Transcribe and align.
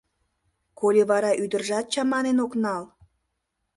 Коли 0.79 1.03
вара 1.09 1.31
ӱдыржат 1.43 1.85
чаманен 1.93 2.37
ок 2.45 2.53
нал? 2.63 2.83